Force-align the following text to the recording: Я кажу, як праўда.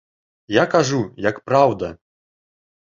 Я 0.61 0.65
кажу, 0.73 1.01
як 1.29 1.39
праўда. 1.51 1.95